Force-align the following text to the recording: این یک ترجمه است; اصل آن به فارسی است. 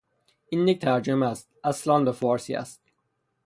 این 0.49 0.67
یک 0.67 0.81
ترجمه 0.81 1.25
است; 1.27 1.49
اصل 1.63 1.91
آن 1.91 2.05
به 2.05 2.11
فارسی 2.11 2.55
است. 2.55 2.81